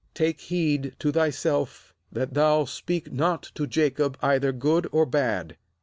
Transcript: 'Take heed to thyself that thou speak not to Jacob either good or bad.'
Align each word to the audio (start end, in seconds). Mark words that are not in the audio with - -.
'Take 0.15 0.41
heed 0.41 0.95
to 0.97 1.11
thyself 1.11 1.93
that 2.11 2.33
thou 2.33 2.65
speak 2.65 3.11
not 3.11 3.43
to 3.53 3.67
Jacob 3.67 4.17
either 4.23 4.51
good 4.51 4.87
or 4.91 5.05
bad.' 5.05 5.57